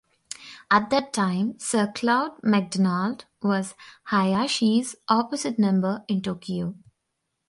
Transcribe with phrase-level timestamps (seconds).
[0.71, 3.75] At that time Sir Claude MacDonald was
[4.07, 6.73] Hayashi's opposite number in Tokyo.